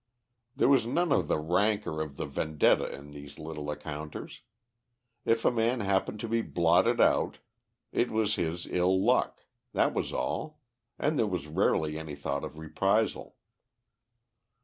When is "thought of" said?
12.15-12.57